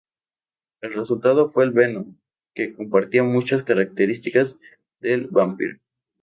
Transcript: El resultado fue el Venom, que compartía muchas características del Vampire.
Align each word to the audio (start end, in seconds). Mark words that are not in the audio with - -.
El 0.81 0.93
resultado 0.95 1.47
fue 1.47 1.63
el 1.63 1.73
Venom, 1.73 2.15
que 2.55 2.73
compartía 2.73 3.21
muchas 3.21 3.61
características 3.63 4.57
del 4.99 5.27
Vampire. 5.27 5.79